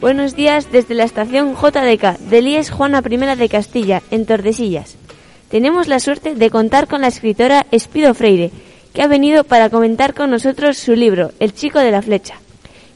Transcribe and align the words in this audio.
Buenos 0.00 0.36
días 0.36 0.70
desde 0.70 0.94
la 0.94 1.02
estación 1.02 1.56
JDK 1.56 2.18
de 2.30 2.40
Lies 2.40 2.70
Juana 2.70 3.02
I 3.04 3.16
de 3.16 3.48
Castilla, 3.48 4.00
en 4.12 4.26
Tordesillas. 4.26 4.94
Tenemos 5.50 5.88
la 5.88 5.98
suerte 5.98 6.36
de 6.36 6.50
contar 6.50 6.86
con 6.86 7.00
la 7.00 7.08
escritora 7.08 7.66
Espido 7.72 8.14
Freire, 8.14 8.52
que 8.92 9.02
ha 9.02 9.08
venido 9.08 9.42
para 9.42 9.70
comentar 9.70 10.14
con 10.14 10.30
nosotros 10.30 10.78
su 10.78 10.94
libro, 10.94 11.32
El 11.40 11.52
chico 11.52 11.80
de 11.80 11.90
la 11.90 12.00
flecha, 12.00 12.36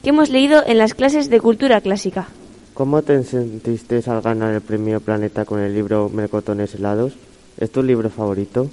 que 0.01 0.11
hemos 0.11 0.29
leído 0.29 0.63
en 0.65 0.77
las 0.77 0.93
clases 0.93 1.29
de 1.29 1.41
cultura 1.41 1.81
clásica. 1.81 2.29
¿Cómo 2.73 3.01
te 3.01 3.21
sentiste 3.23 4.01
al 4.07 4.21
ganar 4.21 4.53
el 4.53 4.61
premio 4.61 5.01
Planeta 5.01 5.43
con 5.43 5.59
el 5.59 5.73
libro 5.73 6.07
Melcotones 6.07 6.73
helados? 6.75 7.15
¿Es 7.57 7.69
tu 7.69 7.83
libro 7.83 8.09
favorito? 8.09 8.69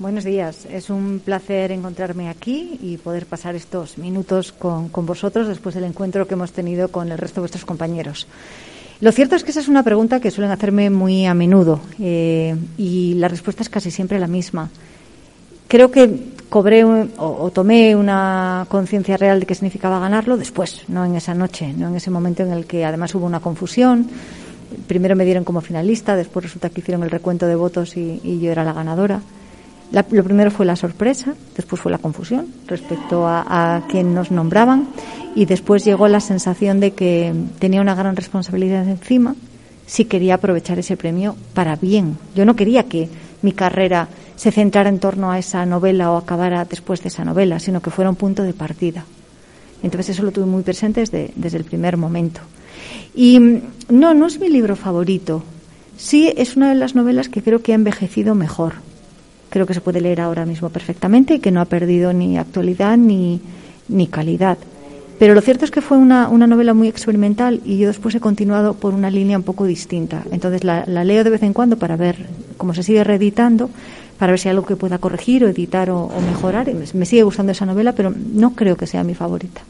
Buenos 0.00 0.22
días, 0.22 0.64
es 0.70 0.90
un 0.90 1.18
placer 1.18 1.72
encontrarme 1.72 2.28
aquí 2.28 2.78
y 2.80 2.98
poder 2.98 3.26
pasar 3.26 3.56
estos 3.56 3.98
minutos 3.98 4.52
con, 4.52 4.92
vosotros 4.92 5.48
después 5.48 5.74
del 5.74 5.82
encuentro 5.82 6.28
que 6.28 6.34
hemos 6.34 6.52
tenido 6.52 6.86
con 6.86 7.10
el 7.10 7.18
resto 7.18 7.36
de 7.36 7.40
vuestros 7.40 7.64
compañeros. 7.64 8.28
Lo 9.00 9.10
cierto 9.10 9.34
es 9.34 9.42
que 9.42 9.50
esa 9.50 9.58
es 9.58 9.66
una 9.66 9.82
pregunta 9.82 10.20
que 10.20 10.30
suelen 10.30 10.52
hacerme 10.52 10.88
muy 10.88 11.26
a 11.26 11.34
menudo 11.34 11.80
eh, 11.98 12.54
y 12.76 13.14
la 13.14 13.26
respuesta 13.26 13.64
es 13.64 13.68
casi 13.68 13.90
siempre 13.90 14.20
la 14.20 14.28
misma. 14.28 14.70
Creo 15.66 15.90
que 15.90 16.28
cobré 16.48 16.84
o, 16.84 17.50
tomé 17.52 17.96
una 17.96 18.66
conciencia 18.68 19.16
real 19.16 19.40
de 19.40 19.46
qué 19.46 19.56
significaba 19.56 19.98
ganarlo 19.98 20.36
después, 20.36 20.82
no 20.86 21.04
en 21.04 21.16
esa 21.16 21.34
noche, 21.34 21.74
no 21.76 21.88
en 21.88 21.96
ese 21.96 22.12
momento 22.12 22.44
en 22.44 22.52
el 22.52 22.66
que 22.66 22.84
además 22.84 23.16
hubo 23.16 23.26
una 23.26 23.40
confusión. 23.40 24.08
Primero 24.86 25.16
me 25.16 25.24
dieron 25.24 25.42
como 25.42 25.60
finalista, 25.60 26.14
después 26.14 26.44
resulta 26.44 26.70
que 26.70 26.82
hicieron 26.82 27.02
el 27.02 27.10
recuento 27.10 27.48
de 27.48 27.56
votos 27.56 27.96
y 27.96 28.38
yo 28.38 28.52
era 28.52 28.62
la 28.62 28.72
ganadora 28.72 29.22
lo 29.92 30.24
primero 30.24 30.50
fue 30.50 30.66
la 30.66 30.76
sorpresa, 30.76 31.34
después 31.56 31.80
fue 31.80 31.90
la 31.90 31.98
confusión 31.98 32.46
respecto 32.66 33.26
a, 33.26 33.76
a 33.76 33.86
quién 33.86 34.14
nos 34.14 34.30
nombraban 34.30 34.88
y 35.34 35.46
después 35.46 35.84
llegó 35.84 36.08
la 36.08 36.20
sensación 36.20 36.80
de 36.80 36.92
que 36.92 37.32
tenía 37.58 37.80
una 37.80 37.94
gran 37.94 38.16
responsabilidad 38.16 38.86
encima 38.88 39.34
si 39.86 40.04
quería 40.04 40.34
aprovechar 40.34 40.78
ese 40.78 40.96
premio 40.96 41.36
para 41.54 41.76
bien. 41.76 42.18
Yo 42.34 42.44
no 42.44 42.56
quería 42.56 42.84
que 42.84 43.08
mi 43.40 43.52
carrera 43.52 44.08
se 44.36 44.52
centrara 44.52 44.90
en 44.90 44.98
torno 44.98 45.30
a 45.30 45.38
esa 45.38 45.64
novela 45.64 46.12
o 46.12 46.16
acabara 46.16 46.64
después 46.66 47.02
de 47.02 47.08
esa 47.08 47.24
novela, 47.24 47.58
sino 47.58 47.80
que 47.80 47.90
fuera 47.90 48.10
un 48.10 48.16
punto 48.16 48.42
de 48.42 48.52
partida. 48.52 49.04
Entonces 49.82 50.10
eso 50.10 50.22
lo 50.22 50.32
tuve 50.32 50.46
muy 50.46 50.62
presente 50.62 51.00
desde, 51.00 51.32
desde 51.36 51.58
el 51.58 51.64
primer 51.64 51.96
momento. 51.96 52.40
Y 53.14 53.40
mm, 53.40 53.62
no, 53.88 54.12
no 54.12 54.26
es 54.26 54.38
mi 54.38 54.50
libro 54.50 54.76
favorito. 54.76 55.42
Sí 55.96 56.32
es 56.36 56.56
una 56.56 56.68
de 56.68 56.74
las 56.74 56.94
novelas 56.94 57.28
que 57.28 57.42
creo 57.42 57.62
que 57.62 57.72
ha 57.72 57.76
envejecido 57.76 58.34
mejor 58.34 58.87
creo 59.50 59.66
que 59.66 59.74
se 59.74 59.80
puede 59.80 60.00
leer 60.00 60.20
ahora 60.20 60.46
mismo 60.46 60.70
perfectamente 60.70 61.34
y 61.34 61.38
que 61.40 61.50
no 61.50 61.60
ha 61.60 61.64
perdido 61.64 62.12
ni 62.12 62.38
actualidad 62.38 62.96
ni, 62.96 63.40
ni 63.88 64.06
calidad. 64.06 64.58
Pero 65.18 65.34
lo 65.34 65.40
cierto 65.40 65.64
es 65.64 65.70
que 65.70 65.80
fue 65.80 65.98
una, 65.98 66.28
una, 66.28 66.46
novela 66.46 66.74
muy 66.74 66.86
experimental 66.86 67.60
y 67.64 67.78
yo 67.78 67.88
después 67.88 68.14
he 68.14 68.20
continuado 68.20 68.74
por 68.74 68.94
una 68.94 69.10
línea 69.10 69.36
un 69.36 69.42
poco 69.42 69.64
distinta. 69.64 70.22
Entonces 70.30 70.62
la, 70.62 70.84
leo 70.86 71.24
de 71.24 71.30
vez 71.30 71.42
en 71.42 71.52
cuando 71.52 71.76
para 71.76 71.96
ver 71.96 72.26
cómo 72.56 72.72
se 72.72 72.84
sigue 72.84 73.02
reeditando, 73.02 73.68
para 74.18 74.32
ver 74.32 74.38
si 74.38 74.48
hay 74.48 74.54
algo 74.54 74.66
que 74.66 74.76
pueda 74.76 74.98
corregir 74.98 75.44
o 75.44 75.48
editar 75.48 75.90
o, 75.90 76.04
o 76.04 76.20
mejorar. 76.20 76.72
Me 76.94 77.04
sigue 77.06 77.24
gustando 77.24 77.50
esa 77.50 77.66
novela, 77.66 77.92
pero 77.92 78.12
no 78.32 78.54
creo 78.54 78.76
que 78.76 78.86
sea 78.86 79.02
mi 79.02 79.14
favorita. 79.14 79.62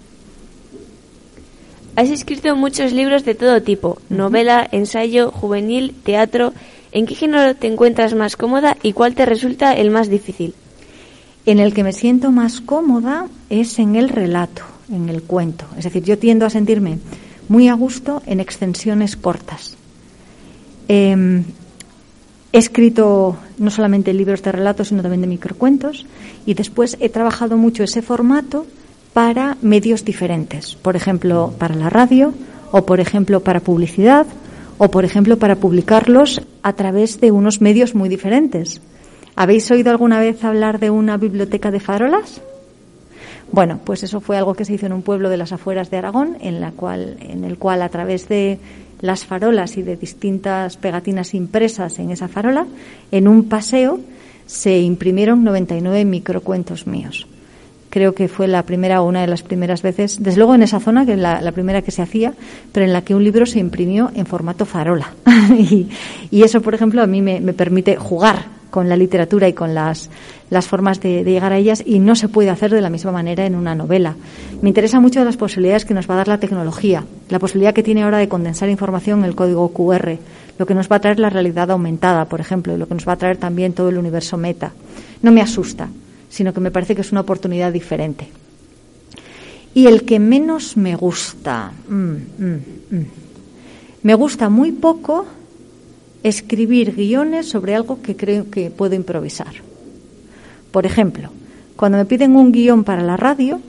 Has 1.96 2.10
escrito 2.10 2.54
muchos 2.54 2.92
libros 2.92 3.24
de 3.24 3.34
todo 3.34 3.60
tipo, 3.60 3.98
novela, 4.08 4.68
ensayo, 4.70 5.32
juvenil, 5.32 5.94
teatro 6.04 6.52
¿En 6.92 7.06
qué 7.06 7.14
género 7.14 7.54
te 7.54 7.66
encuentras 7.66 8.14
más 8.14 8.36
cómoda 8.36 8.76
y 8.82 8.92
cuál 8.92 9.14
te 9.14 9.26
resulta 9.26 9.74
el 9.74 9.90
más 9.90 10.08
difícil? 10.08 10.54
En 11.46 11.58
el 11.58 11.74
que 11.74 11.84
me 11.84 11.92
siento 11.92 12.30
más 12.30 12.60
cómoda 12.60 13.26
es 13.50 13.78
en 13.78 13.96
el 13.96 14.08
relato, 14.08 14.62
en 14.90 15.08
el 15.08 15.22
cuento. 15.22 15.66
Es 15.76 15.84
decir, 15.84 16.02
yo 16.04 16.18
tiendo 16.18 16.46
a 16.46 16.50
sentirme 16.50 16.98
muy 17.48 17.68
a 17.68 17.74
gusto 17.74 18.22
en 18.26 18.40
extensiones 18.40 19.16
cortas. 19.16 19.76
Em, 20.88 21.44
he 22.52 22.58
escrito 22.58 23.36
no 23.58 23.70
solamente 23.70 24.14
libros 24.14 24.42
de 24.42 24.52
relatos, 24.52 24.88
sino 24.88 25.02
también 25.02 25.20
de 25.20 25.26
microcuentos 25.26 26.06
y 26.46 26.54
después 26.54 26.96
he 27.00 27.08
trabajado 27.08 27.56
mucho 27.56 27.82
ese 27.82 28.02
formato 28.02 28.66
para 29.12 29.56
medios 29.62 30.04
diferentes, 30.04 30.76
por 30.76 30.96
ejemplo, 30.96 31.52
para 31.58 31.74
la 31.74 31.90
radio 31.90 32.32
o, 32.70 32.86
por 32.86 33.00
ejemplo, 33.00 33.40
para 33.40 33.60
publicidad 33.60 34.26
o, 34.78 34.90
por 34.90 35.04
ejemplo, 35.04 35.38
para 35.38 35.56
publicarlos 35.56 36.40
a 36.62 36.72
través 36.72 37.20
de 37.20 37.32
unos 37.32 37.60
medios 37.60 37.94
muy 37.94 38.08
diferentes. 38.08 38.80
¿Habéis 39.36 39.70
oído 39.70 39.90
alguna 39.90 40.20
vez 40.20 40.42
hablar 40.44 40.78
de 40.78 40.90
una 40.90 41.16
biblioteca 41.16 41.70
de 41.70 41.80
farolas? 41.80 42.40
Bueno, 43.50 43.80
pues 43.84 44.02
eso 44.02 44.20
fue 44.20 44.36
algo 44.36 44.54
que 44.54 44.64
se 44.64 44.74
hizo 44.74 44.86
en 44.86 44.92
un 44.92 45.02
pueblo 45.02 45.30
de 45.30 45.36
las 45.36 45.52
afueras 45.52 45.90
de 45.90 45.96
Aragón, 45.96 46.36
en, 46.40 46.60
la 46.60 46.72
cual, 46.72 47.16
en 47.20 47.44
el 47.44 47.58
cual 47.58 47.82
a 47.82 47.88
través 47.88 48.28
de 48.28 48.58
las 49.00 49.24
farolas 49.24 49.76
y 49.76 49.82
de 49.82 49.96
distintas 49.96 50.76
pegatinas 50.76 51.34
impresas 51.34 51.98
en 51.98 52.10
esa 52.10 52.28
farola, 52.28 52.66
en 53.10 53.28
un 53.28 53.48
paseo 53.48 54.00
se 54.46 54.78
imprimieron 54.80 55.44
99 55.44 56.04
microcuentos 56.04 56.86
míos 56.86 57.26
creo 57.90 58.14
que 58.14 58.28
fue 58.28 58.48
la 58.48 58.62
primera 58.64 59.02
o 59.02 59.08
una 59.08 59.20
de 59.20 59.26
las 59.26 59.42
primeras 59.42 59.82
veces, 59.82 60.22
desde 60.22 60.38
luego 60.38 60.54
en 60.54 60.62
esa 60.62 60.80
zona, 60.80 61.06
que 61.06 61.12
es 61.12 61.18
la, 61.18 61.52
primera 61.52 61.82
que 61.82 61.90
se 61.90 62.02
hacía, 62.02 62.34
pero 62.72 62.84
en 62.86 62.92
la 62.92 63.02
que 63.02 63.14
un 63.14 63.24
libro 63.24 63.46
se 63.46 63.58
imprimió 63.58 64.10
en 64.14 64.26
formato 64.26 64.66
farola. 64.66 65.12
y, 65.58 66.42
eso, 66.42 66.60
por 66.60 66.74
ejemplo, 66.74 67.02
a 67.02 67.06
mí 67.06 67.22
me, 67.22 67.40
permite 67.52 67.96
jugar 67.96 68.58
con 68.70 68.88
la 68.88 68.96
literatura 68.96 69.48
y 69.48 69.54
con 69.54 69.74
las, 69.74 70.10
las 70.50 70.66
formas 70.66 71.00
de, 71.00 71.24
llegar 71.24 71.52
a 71.52 71.56
ellas 71.56 71.82
y 71.84 71.98
no 72.00 72.14
se 72.14 72.28
puede 72.28 72.50
hacer 72.50 72.70
de 72.70 72.82
la 72.82 72.90
misma 72.90 73.12
manera 73.12 73.46
en 73.46 73.54
una 73.54 73.74
novela. 73.74 74.14
Me 74.60 74.68
interesa 74.68 75.00
mucho 75.00 75.24
las 75.24 75.38
posibilidades 75.38 75.86
que 75.86 75.94
nos 75.94 76.08
va 76.08 76.14
a 76.14 76.18
dar 76.18 76.28
la 76.28 76.38
tecnología, 76.38 77.04
la 77.30 77.38
posibilidad 77.38 77.72
que 77.72 77.82
tiene 77.82 78.02
ahora 78.02 78.18
de 78.18 78.28
condensar 78.28 78.68
información 78.68 79.20
en 79.20 79.24
el 79.24 79.34
código 79.34 79.72
QR, 79.72 80.18
lo 80.58 80.66
que 80.66 80.74
nos 80.74 80.90
va 80.90 80.96
a 80.96 81.00
traer 81.00 81.18
la 81.18 81.30
realidad 81.30 81.70
aumentada, 81.70 82.26
por 82.26 82.40
ejemplo, 82.40 82.74
y 82.74 82.76
lo 82.76 82.86
que 82.86 82.94
nos 82.94 83.08
va 83.08 83.12
a 83.12 83.16
traer 83.16 83.38
también 83.38 83.72
todo 83.72 83.88
el 83.88 83.96
universo 83.96 84.36
meta. 84.36 84.72
No 85.22 85.32
me 85.32 85.40
asusta 85.40 85.88
sino 86.28 86.52
que 86.52 86.60
me 86.60 86.70
parece 86.70 86.94
que 86.94 87.00
es 87.00 87.12
una 87.12 87.22
oportunidad 87.22 87.72
diferente. 87.72 88.28
Y 89.74 89.86
el 89.86 90.04
que 90.04 90.18
menos 90.18 90.76
me 90.76 90.96
gusta, 90.96 91.72
mm, 91.88 91.94
mm, 91.94 92.60
mm. 92.90 93.06
me 94.02 94.14
gusta 94.14 94.48
muy 94.48 94.72
poco 94.72 95.26
escribir 96.22 96.94
guiones 96.94 97.48
sobre 97.48 97.74
algo 97.74 98.02
que 98.02 98.16
creo 98.16 98.50
que 98.50 98.70
puedo 98.70 98.94
improvisar. 98.94 99.54
Por 100.70 100.84
ejemplo, 100.84 101.30
cuando 101.76 101.98
me 101.98 102.04
piden 102.04 102.36
un 102.36 102.52
guion 102.52 102.84
para 102.84 103.02
la 103.02 103.16
radio, 103.16 103.60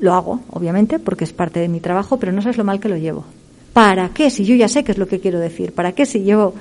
lo 0.00 0.14
hago, 0.14 0.40
obviamente, 0.50 0.98
porque 0.98 1.24
es 1.24 1.32
parte 1.32 1.60
de 1.60 1.68
mi 1.68 1.80
trabajo, 1.80 2.18
pero 2.18 2.32
no 2.32 2.42
sabes 2.42 2.56
lo 2.56 2.64
mal 2.64 2.80
que 2.80 2.88
lo 2.88 2.96
llevo. 2.96 3.24
¿Para 3.72 4.08
qué? 4.10 4.30
Si 4.30 4.44
yo 4.44 4.54
ya 4.56 4.68
sé 4.68 4.84
qué 4.84 4.92
es 4.92 4.98
lo 4.98 5.06
que 5.06 5.20
quiero 5.20 5.38
decir. 5.38 5.72
¿Para 5.72 5.92
qué 5.92 6.06
si 6.06 6.20
llevo 6.20 6.54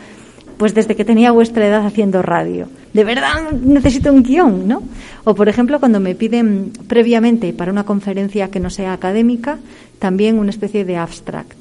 pues 0.57 0.74
desde 0.74 0.95
que 0.95 1.06
tenía 1.06 1.31
vuestra 1.31 1.68
edad 1.68 1.86
haciendo 1.86 2.21
radio. 2.21 2.68
De 2.94 3.04
verdad 3.04 3.51
necesito 3.51 4.12
un 4.12 4.24
guion, 4.24 4.68
¿no? 4.68 4.83
O 5.24 5.36
por 5.36 5.50
ejemplo, 5.50 5.80
cuando 5.80 6.00
me 6.00 6.15
piden 6.15 6.71
previamente 6.88 7.54
para 7.54 7.71
una 7.71 7.83
conferencia 7.83 8.50
que 8.50 8.59
no 8.59 8.69
sea 8.69 8.94
académica, 8.94 9.59
también 10.00 10.39
una 10.39 10.50
especie 10.50 10.86
de 10.86 10.98
abstract. 10.98 11.57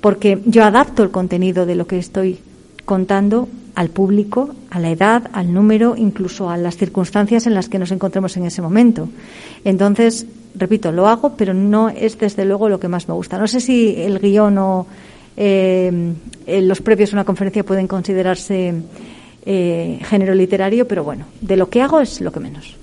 Porque 0.00 0.40
yo 0.46 0.64
adapto 0.64 1.02
el 1.02 1.10
contenido 1.10 1.66
de 1.66 1.76
lo 1.76 1.86
que 1.86 1.98
estoy 1.98 2.40
contando 2.84 3.48
al 3.74 3.88
público, 3.88 4.54
a 4.70 4.80
la 4.80 4.90
edad, 4.90 5.30
al 5.32 5.54
número, 5.54 5.94
incluso 5.96 6.50
a 6.50 6.56
las 6.56 6.76
circunstancias 6.76 7.46
en 7.46 7.54
las 7.54 7.68
que 7.68 7.78
nos 7.78 7.90
encontremos 7.90 8.36
en 8.36 8.44
ese 8.44 8.60
momento. 8.60 9.08
Entonces, 9.64 10.26
repito, 10.54 10.92
lo 10.92 11.06
hago, 11.06 11.34
pero 11.36 11.54
no 11.54 11.88
es 11.88 12.18
desde 12.18 12.44
luego 12.44 12.68
lo 12.68 12.80
que 12.80 12.88
más 12.88 13.08
me 13.08 13.14
gusta. 13.14 13.38
No 13.38 13.46
sé 13.46 13.60
si 13.60 13.94
el 13.96 14.18
guion 14.18 14.58
o 14.58 14.86
eh, 15.36 16.14
los 16.46 16.80
previos 16.80 17.10
de 17.10 17.16
una 17.16 17.24
conferencia 17.24 17.64
pueden 17.64 17.86
considerarse 17.86 18.74
eh, 19.44 19.98
género 20.04 20.34
literario, 20.34 20.86
pero 20.86 21.04
bueno, 21.04 21.26
de 21.40 21.56
lo 21.56 21.68
que 21.68 21.82
hago 21.82 22.00
es 22.00 22.20
lo 22.20 22.32
que 22.32 22.40
menos. 22.40 22.76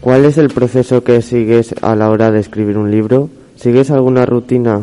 ¿Cuál 0.00 0.24
es 0.24 0.38
el 0.38 0.48
proceso 0.48 1.04
que 1.04 1.20
sigues 1.20 1.74
a 1.82 1.94
la 1.94 2.08
hora 2.08 2.30
de 2.30 2.40
escribir 2.40 2.78
un 2.78 2.90
libro? 2.90 3.28
¿Sigues 3.56 3.90
alguna 3.90 4.24
rutina? 4.24 4.80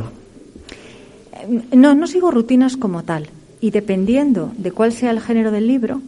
No, 1.72 1.96
no 1.96 2.06
sigo 2.06 2.30
rutinas 2.30 2.78
como 2.78 3.04
tal. 3.04 3.30
Y 3.62 3.72
dependiendo 3.72 4.52
de 4.58 4.72
cuál 4.72 4.92
sea 4.92 5.10
el 5.10 5.22
género 5.22 5.50
del 5.50 5.68
libro, 5.68 6.02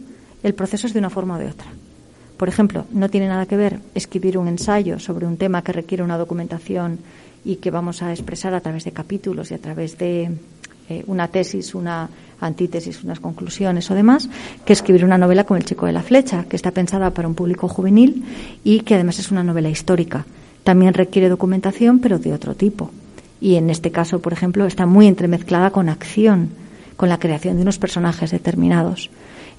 el 0.44 0.54
proceso 0.54 0.86
es 0.86 0.92
de 0.92 1.00
una 1.00 1.10
forma 1.10 1.36
o 1.36 1.38
de 1.38 1.46
otra. 1.46 1.66
Por 2.38 2.48
ejemplo, 2.48 2.86
no 2.92 3.10
tiene 3.10 3.26
nada 3.28 3.46
que 3.46 3.56
ver 3.56 3.80
escribir 3.94 4.38
un 4.38 4.46
ensayo 4.46 5.00
sobre 5.00 5.26
un 5.26 5.36
tema 5.36 5.62
que 5.62 5.72
requiere 5.72 6.04
una 6.04 6.16
documentación 6.16 7.00
y 7.44 7.56
que 7.56 7.72
vamos 7.72 8.00
a 8.00 8.12
expresar 8.12 8.54
a 8.54 8.60
través 8.60 8.84
de 8.84 8.92
capítulos 8.92 9.50
y 9.50 9.54
a 9.54 9.58
través 9.58 9.98
de 9.98 10.30
eh, 10.88 11.02
una 11.08 11.28
tesis, 11.28 11.74
una 11.74 12.08
antítesis, 12.40 13.02
unas 13.02 13.18
conclusiones 13.18 13.90
o 13.90 13.94
demás, 13.94 14.30
que 14.64 14.72
escribir 14.72 15.04
una 15.04 15.18
novela 15.18 15.42
como 15.42 15.58
El 15.58 15.64
chico 15.64 15.86
de 15.86 15.92
la 15.92 16.02
flecha, 16.02 16.44
que 16.48 16.54
está 16.54 16.70
pensada 16.70 17.10
para 17.10 17.26
un 17.26 17.34
público 17.34 17.66
juvenil 17.66 18.24
y 18.62 18.80
que 18.80 18.94
además 18.94 19.18
es 19.18 19.32
una 19.32 19.42
novela 19.42 19.68
histórica. 19.68 20.24
También 20.62 20.94
requiere 20.94 21.28
documentación, 21.28 21.98
pero 21.98 22.20
de 22.20 22.32
otro 22.32 22.54
tipo. 22.54 22.92
Y 23.40 23.56
en 23.56 23.68
este 23.68 23.90
caso, 23.90 24.20
por 24.20 24.32
ejemplo, 24.32 24.64
está 24.64 24.86
muy 24.86 25.08
entremezclada 25.08 25.70
con 25.70 25.88
acción, 25.88 26.50
con 26.98 27.08
la 27.08 27.18
creación 27.18 27.56
de 27.56 27.62
unos 27.62 27.78
personajes 27.78 28.32
determinados. 28.32 29.08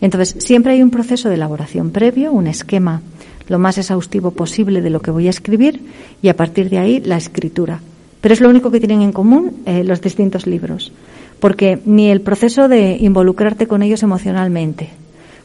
Entonces, 0.02 0.36
siempre 0.44 0.74
hay 0.74 0.84
un 0.84 0.92
proceso 0.92 1.30
de 1.30 1.36
elaboración 1.36 1.90
previo, 1.90 2.32
un 2.32 2.46
esquema 2.46 3.02
lo 3.48 3.58
más 3.58 3.78
exhaustivo 3.78 4.32
posible 4.32 4.82
de 4.82 4.92
lo 4.92 5.02
que 5.02 5.10
voy 5.10 5.28
a 5.28 5.32
escribir 5.32 5.82
y 6.22 6.28
a 6.28 6.36
partir 6.36 6.70
de 6.70 6.78
ahí 6.78 7.00
la 7.00 7.18
escritura. 7.18 7.80
Pero 8.22 8.34
es 8.34 8.42
lo 8.42 8.50
único 8.50 8.72
que 8.72 8.80
tienen 8.80 9.02
en 9.02 9.14
común 9.14 9.64
eh, 9.66 9.84
los 9.84 10.02
distintos 10.02 10.46
libros, 10.46 10.92
porque 11.40 11.80
ni 11.86 12.12
el 12.12 12.22
proceso 12.22 12.68
de 12.68 12.98
involucrarte 13.00 13.68
con 13.68 13.82
ellos 13.82 14.04
emocionalmente, 14.04 14.90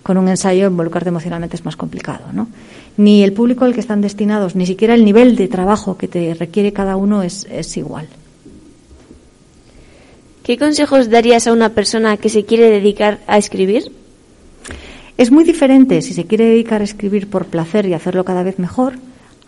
con 0.03 0.19
un 0.19 0.29
ensayo 0.29 0.67
involucrarte 0.67 1.09
emocionalmente 1.09 1.57
es 1.57 1.65
más 1.65 1.77
complicado, 1.77 2.25
¿no? 2.33 2.49
Ni 2.97 3.23
el 3.23 3.33
público 3.33 3.65
al 3.65 3.73
que 3.73 3.81
están 3.81 4.01
destinados, 4.01 4.57
ni 4.57 4.67
siquiera 4.67 4.95
el 4.95 5.05
nivel 5.05 5.37
de 5.37 5.49
trabajo 5.49 5.97
que 5.97 6.09
te 6.09 6.35
requiere 6.35 6.73
cada 6.73 6.97
uno 6.97 7.23
es, 7.23 7.47
es 7.51 7.77
igual. 7.77 8.09
¿Qué 10.45 10.59
consejos 10.59 11.09
darías 11.09 11.47
a 11.47 11.55
una 11.55 11.71
persona 11.71 12.19
que 12.19 12.29
se 12.29 12.45
quiere 12.45 12.69
dedicar 12.69 13.21
a 13.27 13.39
escribir? 13.39 13.91
Es 15.17 15.31
muy 15.31 15.43
diferente 15.43 16.03
si 16.03 16.13
se 16.13 16.27
quiere 16.27 16.45
dedicar 16.45 16.83
a 16.83 16.85
escribir 16.85 17.31
por 17.31 17.47
placer 17.47 17.87
y 17.87 17.95
hacerlo 17.95 18.27
cada 18.27 18.43
vez 18.43 18.59
mejor 18.59 18.93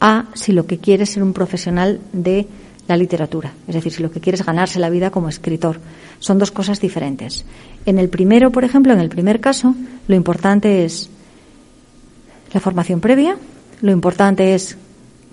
a 0.00 0.24
si 0.32 0.52
lo 0.52 0.66
que 0.66 0.78
quiere 0.78 1.02
es 1.02 1.10
ser 1.10 1.22
un 1.22 1.34
profesional 1.34 2.00
de 2.14 2.46
la 2.88 2.96
literatura, 2.96 3.52
es 3.68 3.74
decir, 3.74 3.92
si 3.92 4.02
lo 4.02 4.10
que 4.10 4.20
quiere 4.20 4.36
es 4.36 4.46
ganarse 4.46 4.80
la 4.80 4.88
vida 4.88 5.10
como 5.10 5.28
escritor. 5.28 5.80
Son 6.18 6.38
dos 6.38 6.50
cosas 6.50 6.80
diferentes. 6.80 7.44
En 7.84 7.98
el 7.98 8.08
primero, 8.08 8.50
por 8.50 8.64
ejemplo, 8.64 8.94
en 8.94 9.00
el 9.00 9.10
primer 9.10 9.38
caso, 9.40 9.74
lo 10.08 10.14
importante 10.14 10.86
es 10.86 11.10
la 12.54 12.60
formación 12.60 13.00
previa, 13.00 13.36
lo 13.82 13.92
importante 13.92 14.54
es 14.54 14.78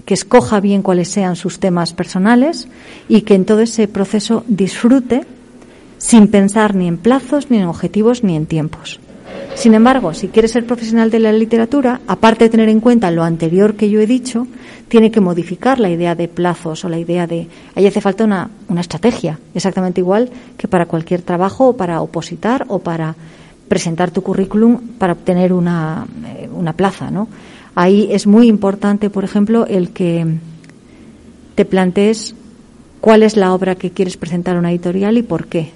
que 0.03 0.13
escoja 0.13 0.59
bien 0.59 0.81
cuáles 0.81 1.07
sean 1.07 1.37
sus 1.37 1.59
temas 1.59 1.93
personales 1.93 2.67
y 3.07 3.21
que 3.21 3.35
en 3.35 3.45
todo 3.45 3.61
ese 3.61 3.87
proceso 3.87 4.43
disfrute 4.49 5.25
sin 6.03 6.27
pensar 6.27 6.75
ni 6.75 6.89
en 6.89 6.97
plazos, 6.97 7.49
ni 7.49 7.57
en 7.59 7.65
objetivos, 7.65 8.25
ni 8.25 8.35
en 8.35 8.45
tiempos. 8.45 8.99
Sin 9.55 9.73
embargo, 9.73 10.13
si 10.13 10.27
quiere 10.27 10.49
ser 10.49 10.65
profesional 10.65 11.09
de 11.09 11.19
la 11.19 11.31
literatura, 11.31 12.01
aparte 12.07 12.43
de 12.43 12.49
tener 12.49 12.67
en 12.67 12.81
cuenta 12.81 13.09
lo 13.09 13.23
anterior 13.23 13.75
que 13.75 13.89
yo 13.89 14.01
he 14.01 14.05
dicho, 14.05 14.45
tiene 14.89 15.11
que 15.11 15.21
modificar 15.21 15.79
la 15.79 15.89
idea 15.89 16.13
de 16.13 16.27
plazos 16.27 16.83
o 16.83 16.89
la 16.89 16.99
idea 16.99 17.25
de. 17.25 17.47
Ahí 17.73 17.87
hace 17.87 18.01
falta 18.01 18.25
una, 18.25 18.49
una 18.67 18.81
estrategia, 18.81 19.39
exactamente 19.55 20.01
igual 20.01 20.29
que 20.57 20.67
para 20.67 20.87
cualquier 20.87 21.21
trabajo 21.21 21.69
o 21.69 21.77
para 21.77 22.01
opositar 22.01 22.65
o 22.67 22.79
para 22.79 23.15
presentar 23.69 24.11
tu 24.11 24.23
currículum 24.23 24.81
para 24.97 25.13
obtener 25.13 25.53
una, 25.53 26.05
eh, 26.37 26.49
una 26.53 26.73
plaza, 26.73 27.11
¿no? 27.11 27.29
Ahí 27.75 28.09
es 28.11 28.27
muy 28.27 28.47
importante, 28.49 29.09
por 29.09 29.23
ejemplo, 29.23 29.65
el 29.67 29.91
que 29.91 30.27
te 31.55 31.63
plantees 31.63 32.35
cuál 32.99 33.23
es 33.23 33.37
la 33.37 33.53
obra 33.53 33.75
que 33.75 33.91
quieres 33.91 34.17
presentar 34.17 34.57
a 34.57 34.59
una 34.59 34.71
editorial 34.71 35.17
y 35.17 35.23
por 35.23 35.47
qué. 35.47 35.71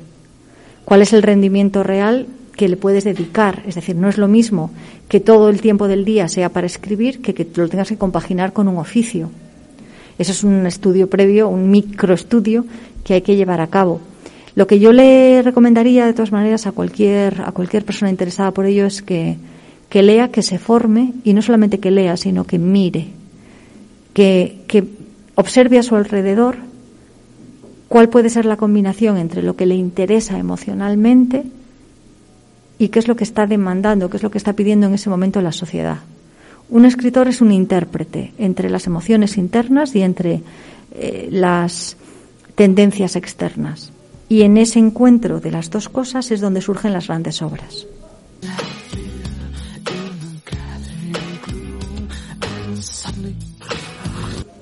¿Cuál 0.87 1.01
es 1.01 1.11
el 1.11 1.21
rendimiento 1.21 1.83
real 1.83 2.27
que 2.55 2.69
le 2.69 2.77
puedes 2.77 3.03
dedicar. 3.03 3.61
Es 3.67 3.75
decir, 3.75 3.97
no 3.97 4.07
es 4.07 4.17
lo 4.17 4.29
mismo 4.29 4.71
que 5.09 5.19
todo 5.19 5.49
el 5.49 5.59
tiempo 5.59 5.89
del 5.89 6.05
día 6.05 6.29
sea 6.29 6.47
para 6.47 6.65
escribir 6.65 7.21
que 7.21 7.33
que 7.33 7.45
lo 7.55 7.67
tengas 7.67 7.89
que 7.89 7.97
compaginar 7.97 8.53
con 8.53 8.69
un 8.69 8.77
oficio. 8.77 9.29
Eso 10.17 10.31
es 10.31 10.45
un 10.45 10.65
estudio 10.65 11.09
previo, 11.09 11.49
un 11.49 11.69
microestudio 11.69 12.65
que 13.03 13.15
hay 13.15 13.21
que 13.21 13.35
llevar 13.35 13.59
a 13.59 13.67
cabo. 13.67 13.99
Lo 14.55 14.65
que 14.65 14.79
yo 14.79 14.93
le 14.93 15.43
recomendaría, 15.43 16.05
de 16.05 16.13
todas 16.13 16.31
maneras, 16.31 16.65
a 16.67 16.71
cualquier, 16.71 17.41
a 17.41 17.51
cualquier 17.51 17.83
persona 17.83 18.09
interesada 18.09 18.51
por 18.51 18.65
ello 18.65 18.85
es 18.85 19.03
que, 19.03 19.35
que 19.89 20.01
lea, 20.01 20.31
que 20.31 20.41
se 20.41 20.57
forme 20.57 21.13
y 21.25 21.33
no 21.33 21.43
solamente 21.43 21.79
que 21.79 21.91
lea, 21.91 22.15
sino 22.15 22.45
que 22.45 22.59
mire, 22.59 23.07
que, 24.13 24.61
que 24.67 24.85
observe 25.35 25.79
a 25.79 25.83
su 25.83 25.97
alrededor 25.97 26.55
cuál 27.87 28.09
puede 28.09 28.29
ser 28.29 28.45
la 28.45 28.57
combinación 28.57 29.17
entre 29.17 29.43
lo 29.43 29.55
que 29.55 29.65
le 29.65 29.75
interesa 29.75 30.37
emocionalmente 30.37 31.43
y 32.79 32.89
qué 32.89 32.99
es 32.99 33.07
lo 33.07 33.15
que 33.15 33.23
está 33.23 33.47
demandando, 33.47 34.09
qué 34.09 34.17
es 34.17 34.23
lo 34.23 34.31
que 34.31 34.37
está 34.37 34.53
pidiendo 34.53 34.87
en 34.87 34.93
ese 34.93 35.09
momento 35.09 35.41
la 35.41 35.51
sociedad. 35.51 35.99
Un 36.69 36.85
escritor 36.85 37.27
es 37.27 37.41
un 37.41 37.51
intérprete 37.51 38.33
entre 38.37 38.69
las 38.69 38.87
emociones 38.87 39.37
internas 39.37 39.95
y 39.95 40.01
entre 40.01 40.41
eh, 40.91 41.29
las 41.31 41.95
tendencias 42.55 43.15
externas. 43.15 43.91
Y 44.29 44.41
en 44.41 44.57
ese 44.57 44.79
encuentro 44.79 45.39
de 45.39 45.51
las 45.51 45.69
dos 45.69 45.87
cosas 45.87 46.31
es 46.31 46.41
donde 46.41 46.61
surgen 46.61 46.91
las 46.91 47.07
grandes 47.07 47.41
obras. 47.41 47.87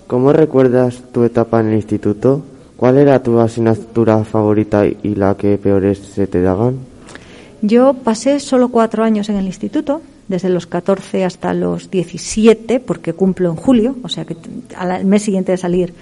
¿Cómo 0.05 0.31
recuerdas 0.31 1.01
tu 1.11 1.23
etapa 1.23 1.59
en 1.61 1.69
el 1.69 1.75
instituto? 1.75 2.43
¿Cuál 2.77 2.97
era 2.97 3.23
tu 3.23 3.39
asignatura 3.39 4.23
favorita 4.23 4.85
y 4.85 5.15
la 5.15 5.35
que 5.35 5.57
peores 5.57 5.99
se 5.99 6.27
te 6.27 6.41
daban? 6.41 6.77
Yo 7.61 7.93
pasé 7.93 8.39
solo 8.39 8.69
cuatro 8.69 9.03
años 9.03 9.29
en 9.29 9.37
el 9.37 9.45
instituto, 9.45 10.01
desde 10.27 10.49
los 10.49 10.67
14 10.67 11.23
hasta 11.23 11.53
los 11.53 11.89
17, 11.89 12.79
porque 12.79 13.13
cumplo 13.13 13.49
en 13.49 13.55
julio, 13.55 13.95
o 14.03 14.09
sea 14.09 14.25
que 14.25 14.35
al 14.75 15.05
mes 15.05 15.23
siguiente 15.23 15.53
de 15.53 15.57
salir 15.57 15.93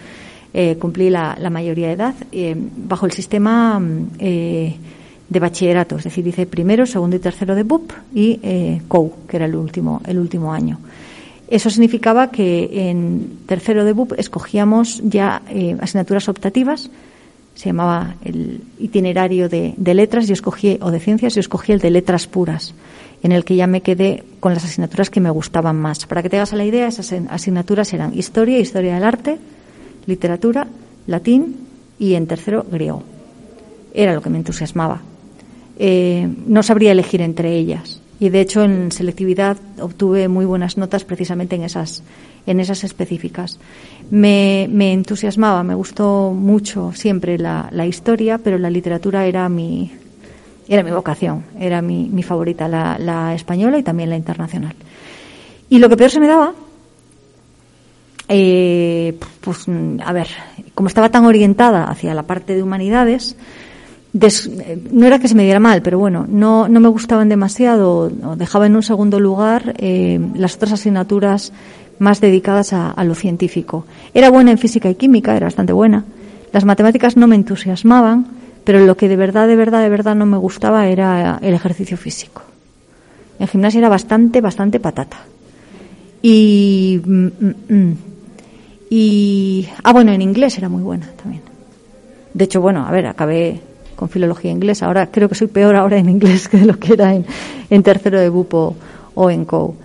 eh, 0.53 0.77
cumplí 0.79 1.09
la, 1.09 1.37
mayoría 1.51 1.87
de 1.87 1.93
edad, 1.93 2.15
eh, 2.31 2.55
bajo 2.57 3.05
el 3.05 3.11
sistema 3.11 3.81
eh, 4.19 4.75
de 5.29 5.39
bachillerato, 5.39 5.97
es 5.97 6.05
decir, 6.05 6.25
hice 6.25 6.45
primero, 6.45 6.85
segundo 6.85 7.15
y 7.15 7.19
tercero 7.19 7.55
de 7.55 7.63
BUP 7.63 7.91
y 8.13 8.79
COU, 8.87 9.13
que 9.27 9.37
era 9.37 9.45
el 9.45 9.55
último, 9.55 10.01
el 10.05 10.19
último 10.19 10.53
año. 10.53 10.79
Eso 11.53 11.69
significaba 11.69 12.31
que 12.31 12.89
en 12.89 13.37
tercero 13.45 13.85
de 13.85 13.93
BUP 13.93 14.13
escogíamos 14.17 15.03
ya 15.03 15.43
asignaturas 15.79 16.27
optativas 16.27 16.89
se 17.53 17.69
llamaba 17.69 18.15
el 18.25 18.61
itinerario 18.79 19.49
de, 19.49 19.75
letras, 19.77 20.27
yo 20.27 20.33
escogí, 20.33 20.79
o 20.81 20.89
de 20.89 20.99
ciencias, 20.99 21.35
yo 21.35 21.41
escogí 21.41 21.73
el 21.73 21.79
de 21.79 21.91
letras 21.91 22.25
puras, 22.25 22.73
en 23.21 23.33
el 23.33 23.45
que 23.45 23.55
ya 23.55 23.67
me 23.67 23.81
quedé 23.81 24.23
con 24.39 24.55
las 24.55 24.65
asignaturas 24.65 25.11
que 25.11 25.19
me 25.19 25.29
gustaban 25.29 25.75
más. 25.75 26.07
Para 26.07 26.23
que 26.23 26.29
te 26.31 26.37
hagas 26.37 26.53
la 26.53 26.65
idea, 26.65 26.87
esas 26.87 27.13
asignaturas 27.29 27.93
eran 27.93 28.17
historia, 28.17 28.57
historia 28.57 28.95
del 28.95 29.03
arte, 29.03 29.37
literatura, 30.07 30.65
latín 31.05 31.67
y 31.99 32.15
en 32.15 32.25
tercero 32.25 32.65
griego. 32.67 33.03
Era 33.93 34.15
lo 34.15 34.23
que 34.23 34.31
me 34.31 34.39
entusiasmaba. 34.39 35.03
Eh, 35.77 36.27
no 36.47 36.63
sabría 36.63 36.93
elegir 36.93 37.21
entre 37.21 37.55
ellas 37.55 38.01
y 38.19 38.29
de 38.29 38.41
hecho 38.41 38.63
en 38.63 38.91
selectividad 38.91 39.57
obtuve 39.79 40.27
muy 40.27 40.45
buenas 40.45 40.77
notas 40.77 41.03
precisamente 41.03 41.55
en 41.55 41.63
esas 41.63 42.03
en 42.45 42.59
esas 42.59 42.83
específicas. 42.83 43.59
Me, 44.11 44.65
entusiasmaba, 44.93 45.63
me 45.63 45.75
gustó 45.75 46.31
mucho 46.31 46.91
siempre 46.93 47.37
la, 47.37 47.85
historia, 47.87 48.37
pero 48.37 48.57
la 48.57 48.69
literatura 48.69 49.25
era 49.25 49.47
mi, 49.49 49.91
era 50.67 50.83
mi 50.83 50.91
vocación, 50.91 51.43
era 51.59 51.81
mi, 51.81 52.09
mi 52.09 52.23
favorita, 52.23 52.67
la, 52.67 53.33
española 53.33 53.77
y 53.77 53.83
también 53.83 54.09
la 54.09 54.17
internacional. 54.17 54.75
Y 55.69 55.79
lo 55.79 55.89
que 55.89 55.97
peor 55.97 56.11
se 56.11 56.19
me 56.19 56.27
daba, 56.27 56.53
eh, 58.27 59.17
pues, 59.41 59.65
a 60.03 60.13
ver, 60.13 60.27
como 60.75 60.87
estaba 60.87 61.09
tan 61.09 61.25
orientada 61.25 61.85
hacia 61.85 62.13
la 62.13 62.23
parte 62.23 62.55
de 62.55 62.63
humanidades, 62.63 63.37
no 64.13 65.07
era 65.07 65.17
que 65.17 65.27
se 65.27 65.35
me 65.35 65.43
diera 65.43 65.59
mal, 65.59 65.81
pero 65.81 65.97
bueno, 65.97 66.25
no, 66.29 66.67
no 66.67 66.79
me 66.79 66.87
gustaban 66.87 67.29
demasiado, 67.29 68.11
dejaba 68.37 68.67
en 68.67 68.75
un 68.75 68.83
segundo 68.83 69.19
lugar 69.19 69.73
eh, 69.77 70.19
las 70.35 70.55
otras 70.55 70.73
asignaturas 70.73 71.51
más 71.97 72.21
dedicadas 72.21 72.73
a, 72.73 73.03
lo 73.03 73.15
científico. 73.15 73.85
Era 74.13 74.29
buena 74.29 74.51
en 74.51 74.57
física 74.57 74.89
y 74.89 74.95
química, 74.95 75.35
era 75.35 75.47
bastante 75.47 75.73
buena. 75.73 76.05
Las 76.51 76.65
matemáticas 76.65 77.17
no 77.17 77.27
me 77.27 77.35
entusiasmaban, 77.35 78.27
pero 78.63 78.85
lo 78.85 78.95
que 78.95 79.09
de 79.09 79.15
verdad, 79.15 79.47
de 79.47 79.55
verdad, 79.55 79.81
de 79.81 79.89
verdad 79.89 80.15
no 80.15 80.27
me 80.27 80.37
gustaba 80.37 80.87
era 80.87 81.39
el 81.41 81.53
ejercicio 81.53 81.97
físico. 81.97 82.43
En 83.39 83.47
gimnasia 83.47 83.79
era 83.79 83.89
bastante, 83.89 84.41
bastante 84.41 84.79
patata. 84.79 85.17
Y, 86.21 87.01
mm, 87.03 87.25
mm, 87.25 87.53
mm. 87.67 87.97
y, 88.91 89.67
ah, 89.83 89.91
bueno, 89.91 90.11
en 90.11 90.21
inglés 90.21 90.57
era 90.57 90.69
muy 90.69 90.83
buena 90.83 91.07
también. 91.21 91.41
De 92.33 92.45
hecho, 92.45 92.61
bueno, 92.61 92.85
a 92.85 92.91
ver, 92.91 93.07
acabé 93.07 93.59
con 94.03 94.09
filología 94.09 94.51
inglesa. 94.51 94.87
Ahora 94.87 95.07
creo 95.07 95.29
que 95.29 95.35
soy 95.35 95.47
peor 95.47 95.77
ahora 95.77 95.97
en 95.97 96.09
inglés 96.09 96.49
que 96.49 96.57
lo 96.65 96.77
que 96.77 96.91
era 96.91 97.15
en, 97.15 97.83
tercero 97.83 98.19
de 98.19 98.27
bupo 98.27 98.75
o 99.15 99.29
en 99.29 99.45
COU. 99.45 99.75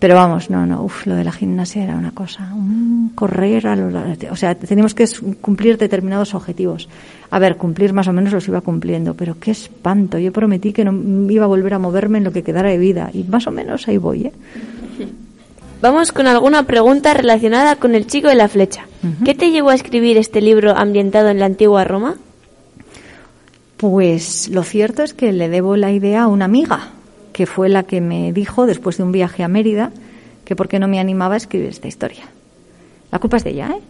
Pero 0.00 0.16
vamos, 0.16 0.50
no, 0.50 0.66
no, 0.66 0.82
uf, 0.82 1.06
lo 1.06 1.14
de 1.14 1.22
la 1.22 1.30
gimnasia 1.30 1.84
era 1.84 1.94
una 1.94 2.10
cosa, 2.10 2.52
un 2.52 3.12
correr 3.14 3.68
a 3.68 3.76
lo, 3.76 3.86
o 4.32 4.34
sea, 4.34 4.56
teníamos 4.56 4.94
que 4.96 5.06
cumplir 5.40 5.78
determinados 5.78 6.34
objetivos. 6.34 6.88
A 7.30 7.38
ver, 7.38 7.56
cumplir 7.56 7.92
más 7.92 8.08
o 8.08 8.12
menos 8.12 8.32
los 8.32 8.48
iba 8.48 8.60
cumpliendo, 8.62 9.14
pero 9.14 9.36
qué 9.38 9.52
espanto. 9.52 10.18
Yo 10.18 10.32
prometí 10.32 10.72
que 10.72 10.84
no 10.84 11.30
iba 11.30 11.44
a 11.44 11.46
volver 11.46 11.74
a 11.74 11.78
moverme 11.78 12.18
en 12.18 12.24
lo 12.24 12.32
que 12.32 12.42
quedara 12.42 12.70
de 12.70 12.78
vida 12.78 13.10
y 13.12 13.22
más 13.22 13.46
o 13.46 13.52
menos 13.52 13.86
ahí 13.86 13.96
voy, 13.96 14.26
¿eh? 14.26 14.32
Vamos 15.80 16.10
con 16.10 16.26
alguna 16.26 16.64
pregunta 16.64 17.14
relacionada 17.14 17.76
con 17.76 17.94
el 17.94 18.08
chico 18.08 18.26
de 18.26 18.36
la 18.36 18.48
flecha. 18.48 18.86
¿Qué 19.24 19.34
te 19.34 19.52
llevó 19.52 19.70
a 19.70 19.74
escribir 19.76 20.16
este 20.16 20.40
libro 20.40 20.76
ambientado 20.76 21.28
en 21.28 21.38
la 21.38 21.46
antigua 21.46 21.84
Roma? 21.84 22.16
Pues 23.82 24.48
lo 24.48 24.62
cierto 24.62 25.02
es 25.02 25.12
que 25.12 25.32
le 25.32 25.48
debo 25.48 25.74
la 25.74 25.90
idea 25.90 26.22
a 26.22 26.26
una 26.28 26.44
amiga, 26.44 26.90
que 27.32 27.46
fue 27.46 27.68
la 27.68 27.82
que 27.82 28.00
me 28.00 28.32
dijo, 28.32 28.64
después 28.64 28.96
de 28.96 29.02
un 29.02 29.10
viaje 29.10 29.42
a 29.42 29.48
Mérida, 29.48 29.90
que 30.44 30.54
por 30.54 30.68
qué 30.68 30.78
no 30.78 30.86
me 30.86 31.00
animaba 31.00 31.34
a 31.34 31.38
escribir 31.38 31.70
esta 31.70 31.88
historia. 31.88 32.22
La 33.10 33.18
culpa 33.18 33.38
es 33.38 33.42
de 33.42 33.50
ella, 33.50 33.74
¿eh? 33.76 33.80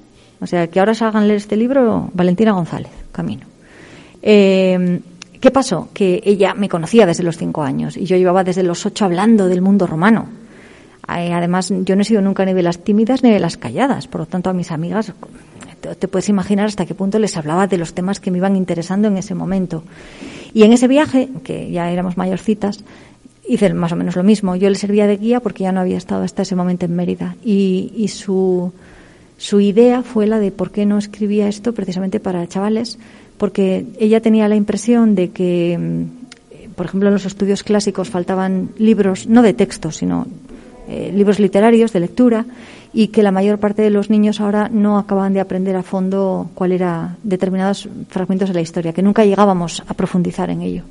O 0.41 0.47
sea, 0.47 0.67
que 0.69 0.81
ahora 0.81 0.95
salgan 0.95 1.29
leer 1.29 1.37
este 1.37 1.59
libro 1.59 2.09
Valentina 2.15 2.53
González, 2.53 2.91
Camino. 3.13 3.43
Eh, 4.23 4.99
¿Qué 5.39 5.51
pasó? 5.51 5.91
Que 5.93 6.23
ella 6.25 6.55
me 6.55 6.71
conocía 6.71 7.05
desde 7.05 7.23
los 7.23 7.37
cinco 7.37 7.63
años 7.63 7.99
y 7.99 8.07
yo 8.07 8.17
llevaba 8.17 8.45
desde 8.45 8.63
los 8.63 8.87
ocho 8.87 9.05
hablando 9.05 9.47
del 9.47 9.61
mundo 9.61 9.87
romano. 9.87 10.27
Eh, 11.07 11.35
además, 11.35 11.71
yo 11.85 11.97
no 11.97 12.01
he 12.01 12.07
sido 12.07 12.23
nunca 12.23 12.47
ni 12.47 12.55
de 12.55 12.63
las 12.63 12.79
tímidas 12.79 13.23
ni 13.23 13.31
de 13.31 13.41
las 13.41 13.59
calladas. 13.59 14.09
Por 14.09 14.23
lo 14.23 14.27
tanto, 14.27 14.49
a 14.49 14.55
mis 14.55 14.71
amigas 14.71 15.13
te 15.99 16.09
puedes 16.09 16.29
imaginar 16.29 16.67
hasta 16.67 16.87
qué 16.87 16.95
punto 16.95 17.19
les 17.19 17.37
hablaba 17.37 17.67
de 17.67 17.79
los 17.79 17.95
temas 17.95 18.21
que 18.21 18.31
me 18.31 18.39
iban 18.39 18.57
interesando 18.57 19.09
en 19.09 19.17
ese 19.17 19.35
momento. 19.35 19.83
Y 20.55 20.63
en 20.65 20.73
ese 20.73 20.89
viaje, 20.89 21.29
que 21.45 21.71
ya 21.71 21.91
éramos 21.91 22.17
mayorcitas, 22.17 22.85
hice 23.47 23.73
más 23.75 23.93
o 23.93 23.97
menos 23.97 24.17
lo 24.17 24.23
mismo. 24.23 24.57
Yo 24.57 24.69
le 24.69 24.77
servía 24.77 25.07
de 25.07 25.17
guía 25.17 25.41
porque 25.41 25.65
ya 25.65 25.73
no 25.73 25.81
había 25.81 25.99
estado 25.99 26.23
hasta 26.23 26.43
ese 26.43 26.57
momento 26.57 26.87
en 26.87 26.95
Mérida. 26.95 27.37
Y, 27.45 28.09
su, 28.09 28.73
su 29.39 29.61
idea 29.61 30.03
fue 30.03 30.27
la 30.27 30.39
de 30.39 30.53
por 30.53 30.71
qué 30.71 30.87
no 30.87 30.99
escribía 30.99 31.49
esto 31.49 31.73
precisamente 31.73 32.21
para 32.21 32.47
chavales, 32.47 32.99
porque 33.39 33.87
ella 33.99 34.21
tenía 34.21 34.49
la 34.49 34.57
impresión 34.57 35.15
de 35.15 35.31
que, 35.31 35.79
mm, 35.79 36.75
por 36.75 36.87
ejemplo, 36.87 37.09
en 37.09 37.15
los 37.15 37.27
estudios 37.27 37.63
clásicos 37.63 38.11
faltaban 38.11 38.71
libros, 38.79 39.27
no 39.27 39.43
de 39.43 39.55
texto, 39.55 39.91
sino 39.91 40.27
eh, 40.89 41.13
libros 41.15 41.39
literarios 41.39 41.93
de 41.93 42.01
lectura 42.01 42.45
y 42.93 43.09
que 43.09 43.23
la 43.23 43.31
mayor 43.31 43.59
parte 43.59 43.83
de 43.83 43.91
los 43.91 44.11
niños 44.11 44.41
ahora 44.41 44.69
no 44.69 44.99
acaban 44.99 45.33
de 45.33 45.41
aprender 45.41 45.77
a 45.77 45.83
fondo 45.83 46.51
cuál 46.55 46.73
era 46.73 47.17
determinados 47.23 47.89
fragmentos 48.09 48.49
de 48.49 48.55
la 48.55 48.61
historia, 48.61 48.93
que 48.93 49.03
nunca 49.03 49.25
llegábamos 49.25 49.83
a 49.87 49.95
profundizar 49.95 50.51
en 50.51 50.63
ello. 50.63 50.83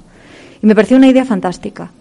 Y 0.62 0.68
me 0.68 0.76
pareció 0.76 0.98
una 0.98 1.08
idea 1.08 1.26
fantástica 1.26 1.92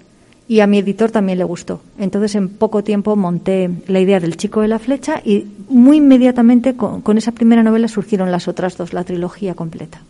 y 0.49 0.61
a 0.61 0.67
mi 0.67 0.79
editor 0.79 1.11
también 1.11 1.39
le 1.39 1.45
gustó. 1.45 1.81
Entonces 1.99 2.35
en 2.35 2.49
poco 2.49 2.83
tiempo 2.83 3.15
monté 3.15 3.71
la 3.87 4.01
idea 4.01 4.21
del 4.21 4.37
chico 4.37 4.63
de 4.63 4.69
la 4.69 4.79
flecha 4.79 5.21
y 5.25 5.47
muy 5.69 5.99
inmediatamente 5.99 6.77
con, 6.77 7.03
con 7.03 7.19
esa 7.19 7.33
primera 7.33 7.63
novela 7.63 7.89
surgieron 7.89 8.33
las 8.33 8.49
otras 8.49 8.77
dos, 8.77 8.93
la 8.93 9.05
trilogía 9.05 9.55
completa. 9.55 10.01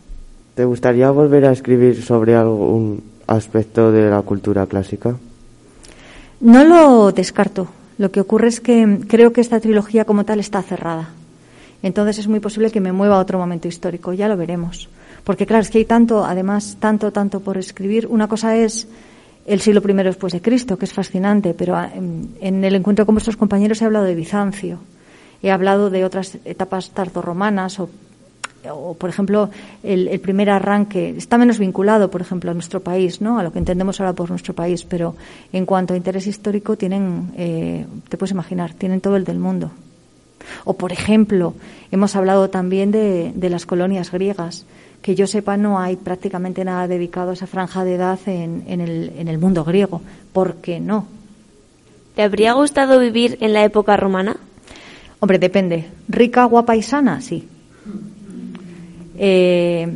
¿Te 0.55 0.65
gustaría 0.65 1.11
volver 1.11 1.45
a 1.45 1.51
escribir 1.51 2.01
sobre 2.01 2.35
algún 2.35 3.03
aspecto 3.27 3.91
de 3.91 4.09
la 4.09 4.21
cultura 4.21 4.65
clásica? 4.65 5.15
No 6.41 6.63
lo 6.63 7.11
descarto. 7.11 7.67
Lo 7.97 8.11
que 8.11 8.19
ocurre 8.19 8.47
es 8.47 8.59
que 8.59 9.01
creo 9.07 9.31
que 9.31 9.41
esta 9.41 9.59
trilogía 9.59 10.05
como 10.05 10.25
tal 10.25 10.39
está 10.39 10.61
cerrada. 10.63 11.09
Entonces 11.83 12.17
es 12.17 12.27
muy 12.27 12.39
posible 12.39 12.71
que 12.71 12.81
me 12.81 12.91
mueva 12.91 13.17
a 13.17 13.19
otro 13.19 13.37
momento 13.37 13.67
histórico. 13.67 14.13
Ya 14.13 14.27
lo 14.27 14.37
veremos. 14.37 14.89
Porque 15.23 15.45
claro, 15.45 15.61
es 15.61 15.69
que 15.69 15.77
hay 15.77 15.85
tanto, 15.85 16.25
además, 16.25 16.77
tanto, 16.79 17.11
tanto 17.11 17.41
por 17.41 17.57
escribir. 17.57 18.07
Una 18.07 18.27
cosa 18.27 18.55
es 18.55 18.87
el 19.45 19.61
siglo 19.61 19.81
I 19.87 19.93
después 20.03 20.33
de 20.33 20.41
Cristo, 20.41 20.77
que 20.77 20.85
es 20.85 20.93
fascinante, 20.93 21.53
pero 21.53 21.75
ah, 21.75 21.91
en, 21.93 22.63
el 22.63 22.75
encuentro 22.75 23.05
con 23.05 23.15
vuestros 23.15 23.37
compañeros 23.37 23.81
he 23.81 23.85
hablado 23.85 24.05
de 24.05 24.15
Bizancio, 24.15 24.79
he 25.41 25.51
hablado 25.51 25.89
de 25.89 26.05
otras 26.05 26.37
etapas 26.45 26.91
tardorromanas 26.91 27.79
o 27.79 27.89
o 28.69 28.93
por 28.93 29.09
ejemplo 29.09 29.49
el, 29.83 30.19
primer 30.19 30.49
arranque 30.49 31.15
está 31.17 31.37
menos 31.37 31.57
vinculado 31.57 32.11
por 32.11 32.21
ejemplo 32.21 32.51
a 32.51 32.53
nuestro 32.53 32.81
país 32.81 33.21
no 33.21 33.39
a 33.39 33.43
lo 33.43 33.51
que 33.51 33.59
entendemos 33.59 33.99
ahora 33.99 34.13
por 34.13 34.29
nuestro 34.29 34.53
país 34.53 34.83
pero 34.83 35.15
en 35.51 35.65
cuanto 35.65 35.93
a 35.93 35.97
interés 35.97 36.27
histórico 36.27 36.77
tienen 36.77 37.31
eh, 37.37 37.85
te 38.09 38.17
puedes 38.17 38.31
imaginar 38.31 38.73
tienen 38.73 39.01
todo 39.01 39.15
el 39.15 39.23
del 39.23 39.39
mundo 39.39 39.71
o 40.65 40.73
por 40.73 40.91
ejemplo 40.91 41.53
hemos 41.91 42.15
hablado 42.15 42.49
también 42.49 42.91
de, 42.91 43.33
las 43.49 43.65
colonias 43.65 44.11
griegas 44.11 44.65
que 45.01 45.15
yo 45.15 45.25
sepa 45.25 45.57
no 45.57 45.79
hay 45.79 45.95
prácticamente 45.95 46.63
nada 46.63 46.87
dedicado 46.87 47.31
a 47.31 47.33
esa 47.33 47.47
franja 47.47 47.83
de 47.83 47.95
edad 47.95 48.19
en, 48.27 48.63
en, 48.67 48.81
el, 48.81 49.13
en 49.17 49.27
el 49.27 49.37
mundo 49.39 49.63
griego 49.63 50.01
¿por 50.33 50.55
qué 50.55 50.79
no? 50.79 51.07
¿te 52.15 52.23
habría 52.23 52.53
gustado 52.53 52.99
vivir 52.99 53.37
en 53.41 53.53
la 53.53 53.63
época 53.63 53.97
romana? 53.97 54.37
Hombre, 55.19 55.37
depende. 55.37 55.85
Rica, 56.07 56.45
guapa 56.45 56.75
y 56.75 56.81
sana, 56.81 57.21
sí. 57.21 57.47
Eh, 59.23 59.87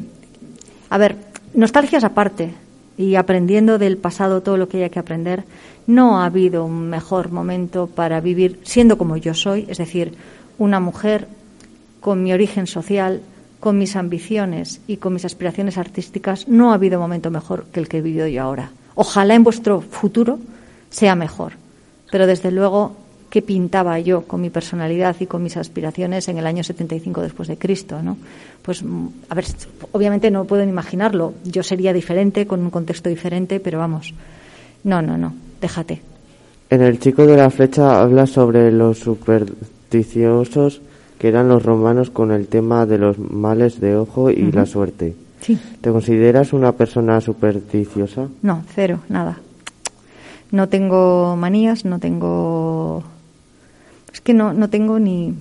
a 0.92 1.00
ver, 1.00 1.16
nostalgias 1.56 2.04
aparte 2.04 2.54
y 2.96 3.16
aprendiendo 3.16 3.80
del 3.80 3.98
pasado 3.98 4.44
todo 4.44 4.56
lo 4.56 4.70
que 4.70 4.78
haya 4.78 4.90
que 4.90 5.00
aprender, 5.00 5.46
no 5.88 6.22
ha 6.22 6.26
habido 6.26 6.64
un 6.64 6.90
mejor 6.90 7.32
momento 7.32 7.88
para 7.88 8.22
vivir 8.22 8.60
siendo 8.62 9.00
como 9.00 9.18
yo 9.18 9.34
soy, 9.34 9.66
es 9.68 9.80
decir, 9.80 10.14
una 10.60 10.80
mujer 10.80 11.28
con 12.02 12.22
mi 12.22 12.34
origen 12.34 12.68
social, 12.68 13.22
con 13.60 13.80
mis 13.80 13.96
ambiciones 13.96 14.80
y 14.86 14.98
con 14.98 15.14
mis 15.14 15.26
aspiraciones 15.26 15.80
artísticas, 15.80 16.48
no 16.48 16.70
ha 16.70 16.76
habido 16.76 17.00
momento 17.00 17.32
mejor 17.32 17.66
que 17.72 17.80
el 17.80 17.90
que 17.90 17.98
he 17.98 18.02
vivido 18.02 18.28
yo 18.28 18.44
ahora. 18.44 18.70
Ojalá 18.94 19.34
en 19.34 19.44
vuestro 19.44 19.82
futuro 19.82 20.38
sea 20.92 21.16
mejor, 21.16 21.54
pero 22.12 22.28
desde 22.28 22.52
luego 22.52 22.96
qué 23.36 23.42
pintaba 23.42 24.00
yo 24.00 24.22
con 24.22 24.40
mi 24.40 24.50
personalidad 24.50 25.14
y 25.20 25.26
con 25.26 25.44
mis 25.44 25.58
aspiraciones 25.58 26.30
en 26.30 26.38
el 26.38 26.48
año 26.48 26.64
75 26.64 27.22
después 27.22 27.50
de 27.50 27.58
Cristo, 27.58 28.02
¿no? 28.02 28.16
Pues, 28.62 28.82
mm, 28.82 29.08
a 29.28 29.36
ver, 29.36 29.44
obviamente 29.92 30.32
no 30.32 30.46
pueden 30.46 30.70
imaginarlo. 30.70 31.34
Yo 31.44 31.62
sería 31.62 31.92
diferente, 31.92 32.48
con 32.48 32.62
un 32.62 32.70
contexto 32.70 33.10
diferente, 33.10 33.60
pero 33.60 33.78
vamos, 33.78 34.14
no, 34.86 35.02
no, 35.02 35.18
no, 35.18 35.34
déjate. 35.60 36.02
En 36.70 36.82
el 36.82 36.98
chico 36.98 37.28
de 37.28 37.36
la 37.36 37.50
flecha 37.50 38.02
habla 38.02 38.26
sobre 38.26 38.72
los 38.72 39.00
supersticiosos 39.00 40.80
que 41.20 41.28
eran 41.28 41.50
los 41.50 41.62
romanos 41.62 42.12
con 42.12 42.32
el 42.32 42.48
tema 42.48 42.86
de 42.86 43.00
los 43.00 43.20
males 43.20 43.82
de 43.82 43.98
ojo 43.98 44.30
y 44.30 44.50
la 44.50 44.66
suerte. 44.66 45.14
Sí. 45.42 45.60
¿Te 45.82 45.92
consideras 45.92 46.54
una 46.54 46.72
persona 46.72 47.20
supersticiosa? 47.20 48.30
No, 48.44 48.64
cero, 48.74 49.02
nada. 49.10 49.40
No 50.52 50.70
tengo 50.70 51.36
manías, 51.36 51.84
no 51.84 52.00
tengo 52.00 53.04
es 54.16 54.22
que 54.22 54.34
no, 54.34 54.54
no 54.54 54.70
tengo 54.70 54.98
ni. 54.98 55.34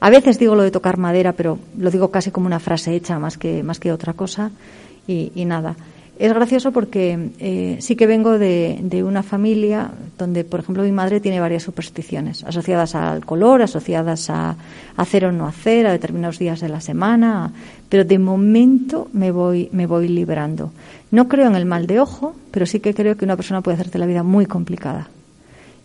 A 0.00 0.10
veces 0.10 0.38
digo 0.38 0.54
lo 0.54 0.62
de 0.62 0.70
tocar 0.70 0.98
madera, 0.98 1.32
pero 1.32 1.58
lo 1.78 1.90
digo 1.90 2.10
casi 2.10 2.30
como 2.30 2.46
una 2.46 2.60
frase 2.60 2.94
hecha 2.94 3.18
más 3.18 3.38
que, 3.38 3.62
más 3.62 3.80
que 3.80 3.90
otra 3.90 4.12
cosa. 4.12 4.50
Y, 5.06 5.46
nada. 5.46 5.74
Es 6.18 6.34
gracioso 6.34 6.70
porque 6.70 7.30
eh, 7.38 7.78
sí 7.80 7.96
que 7.96 8.06
vengo 8.06 8.38
de, 8.38 8.80
de, 8.82 9.02
una 9.02 9.22
familia 9.22 9.90
donde, 10.18 10.44
por 10.44 10.60
ejemplo, 10.60 10.82
mi 10.82 10.92
madre 10.92 11.20
tiene 11.20 11.40
varias 11.40 11.62
supersticiones 11.62 12.44
asociadas 12.44 12.94
al 12.94 13.24
color, 13.24 13.62
asociadas 13.62 14.28
a 14.28 14.56
hacer 14.98 15.24
o 15.24 15.32
no 15.32 15.46
hacer, 15.46 15.86
a 15.86 15.92
determinados 15.92 16.38
días 16.38 16.60
de 16.60 16.68
la 16.68 16.82
semana, 16.82 17.50
pero 17.88 18.04
de 18.04 18.18
momento 18.18 19.08
me 19.14 19.30
voy, 19.30 19.70
me 19.72 19.86
voy 19.86 20.08
librando. 20.08 20.70
No 21.10 21.28
creo 21.28 21.46
en 21.46 21.56
el 21.56 21.64
mal 21.64 21.86
de 21.86 22.00
ojo, 22.00 22.34
pero 22.50 22.66
sí 22.66 22.80
que 22.80 22.92
creo 22.92 23.16
que 23.16 23.24
una 23.24 23.36
persona 23.36 23.62
puede 23.62 23.76
hacerte 23.76 23.98
la 23.98 24.04
vida 24.04 24.22
muy 24.22 24.44
complicada. 24.44 25.08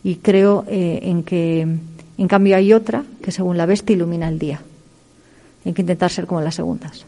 Y 0.04 0.16
creo 0.16 0.66
eh, 0.68 1.00
en 1.04 1.24
que 1.24 1.66
en 2.18 2.28
cambio 2.28 2.56
hay 2.56 2.74
otra 2.74 3.04
que 3.22 3.32
según 3.32 3.58
la 3.58 3.66
ves 3.66 3.84
te 3.84 3.94
ilumina 3.94 4.28
el 4.28 4.40
día. 4.40 4.62
Hay 5.66 5.74
que 5.74 5.82
intentar 5.82 6.12
ser 6.12 6.28
como 6.28 6.42
las 6.42 6.56
segundas. 6.56 7.06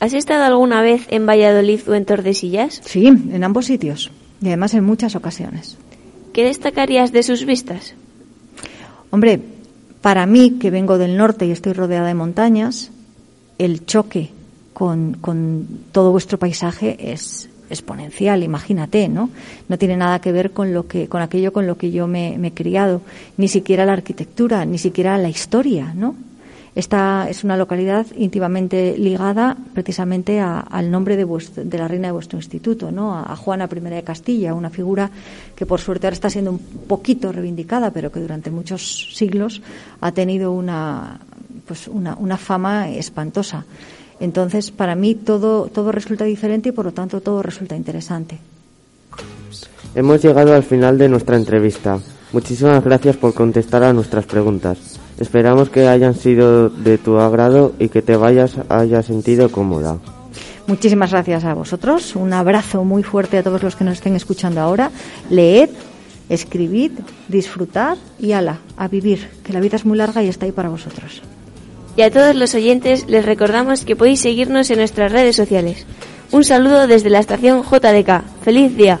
¿Has 0.00 0.12
estado 0.12 0.44
alguna 0.44 0.82
vez 0.82 1.06
en 1.08 1.26
Valladolid 1.26 1.80
o 1.88 1.94
en 1.94 2.04
Tordesillas? 2.04 2.82
Sí, 2.84 3.06
en 3.06 3.42
ambos 3.42 3.64
sitios. 3.64 4.10
Y 4.42 4.48
además 4.48 4.74
en 4.74 4.84
muchas 4.84 5.16
ocasiones. 5.16 5.78
¿Qué 6.34 6.44
destacarías 6.44 7.10
de 7.10 7.22
sus 7.22 7.46
vistas? 7.46 7.94
Hombre, 9.10 9.40
para 10.02 10.26
mí, 10.26 10.58
que 10.60 10.70
vengo 10.70 10.98
del 10.98 11.16
norte 11.16 11.46
y 11.46 11.52
estoy 11.52 11.72
rodeada 11.72 12.08
de 12.08 12.12
montañas, 12.12 12.90
el 13.58 13.86
choque 13.86 14.30
con, 14.72 15.14
con 15.14 15.66
todo 15.92 16.10
vuestro 16.10 16.38
paisaje 16.38 17.12
es 17.12 17.48
exponencial, 17.70 18.42
imagínate, 18.42 19.08
¿no? 19.08 19.30
No 19.68 19.78
tiene 19.78 19.96
nada 19.96 20.20
que 20.20 20.32
ver 20.32 20.52
con 20.52 20.72
lo 20.72 20.86
que, 20.86 21.08
con 21.08 21.22
aquello 21.22 21.52
con 21.52 21.66
lo 21.66 21.76
que 21.76 21.90
yo 21.90 22.06
me, 22.06 22.34
he 22.34 22.52
criado, 22.52 23.00
ni 23.36 23.48
siquiera 23.48 23.86
la 23.86 23.92
arquitectura, 23.94 24.64
ni 24.64 24.78
siquiera 24.78 25.18
la 25.18 25.28
historia, 25.28 25.92
¿no? 25.94 26.14
Esta 26.74 27.28
es 27.30 27.44
una 27.44 27.56
localidad 27.56 28.04
íntimamente 28.16 28.98
ligada 28.98 29.56
precisamente 29.74 30.40
al 30.40 30.90
nombre 30.90 31.16
de, 31.16 31.24
de, 31.24 31.78
la 31.78 31.86
reina 31.86 32.08
de 32.08 32.12
vuestro 32.12 32.36
instituto, 32.36 32.90
¿no? 32.90 33.16
A, 33.16 33.36
Juana 33.36 33.68
I 33.70 33.80
de 33.80 34.02
Castilla, 34.02 34.54
una 34.54 34.70
figura 34.70 35.08
que 35.54 35.66
por 35.66 35.80
suerte 35.80 36.08
ahora 36.08 36.14
está 36.14 36.30
siendo 36.30 36.50
un 36.50 36.58
poquito 36.58 37.30
reivindicada, 37.30 37.92
pero 37.92 38.10
que 38.10 38.18
durante 38.18 38.50
muchos 38.50 39.14
siglos 39.14 39.62
ha 40.00 40.10
tenido 40.10 40.50
una, 40.50 41.20
pues 41.66 41.88
una, 41.88 42.14
una 42.16 42.36
fama 42.36 42.90
espantosa. 42.90 43.64
Entonces, 44.20 44.70
para 44.70 44.94
mí 44.94 45.14
todo, 45.14 45.66
todo 45.66 45.92
resulta 45.92 46.24
diferente 46.24 46.68
y 46.68 46.72
por 46.72 46.84
lo 46.86 46.92
tanto 46.92 47.20
todo 47.20 47.42
resulta 47.42 47.76
interesante. 47.76 48.38
Hemos 49.94 50.22
llegado 50.22 50.54
al 50.54 50.62
final 50.62 50.98
de 50.98 51.08
nuestra 51.08 51.36
entrevista. 51.36 51.98
Muchísimas 52.32 52.82
gracias 52.82 53.16
por 53.16 53.32
contestar 53.32 53.84
a 53.84 53.92
nuestras 53.92 54.26
preguntas. 54.26 54.98
Esperamos 55.20 55.70
que 55.70 55.86
hayan 55.86 56.14
sido 56.14 56.68
de 56.68 56.98
tu 56.98 57.18
agrado 57.18 57.74
y 57.78 57.88
que 57.88 58.02
te 58.02 58.16
vayas 58.16 58.56
hayas 58.68 59.06
sentido 59.06 59.50
cómoda. 59.50 59.98
Muchísimas 60.66 61.12
gracias 61.12 61.44
a 61.44 61.54
vosotros. 61.54 62.16
Un 62.16 62.32
abrazo 62.32 62.82
muy 62.84 63.02
fuerte 63.02 63.38
a 63.38 63.42
todos 63.42 63.62
los 63.62 63.76
que 63.76 63.84
nos 63.84 63.94
estén 63.94 64.16
escuchando 64.16 64.60
ahora. 64.60 64.90
Leed, 65.30 65.70
escribid, 66.28 66.92
disfrutad 67.28 67.98
y 68.18 68.32
ala, 68.32 68.58
a 68.76 68.88
vivir, 68.88 69.28
que 69.44 69.52
la 69.52 69.60
vida 69.60 69.76
es 69.76 69.84
muy 69.84 69.96
larga 69.96 70.22
y 70.22 70.28
está 70.28 70.46
ahí 70.46 70.52
para 70.52 70.70
vosotros. 70.70 71.22
Y 71.96 72.02
a 72.02 72.10
todos 72.10 72.34
los 72.34 72.54
oyentes 72.54 73.08
les 73.08 73.24
recordamos 73.24 73.84
que 73.84 73.96
podéis 73.96 74.20
seguirnos 74.20 74.70
en 74.70 74.78
nuestras 74.78 75.12
redes 75.12 75.36
sociales. 75.36 75.86
Un 76.32 76.44
saludo 76.44 76.86
desde 76.86 77.10
la 77.10 77.20
estación 77.20 77.62
JDK. 77.62 78.24
¡Feliz 78.42 78.76
día! 78.76 79.00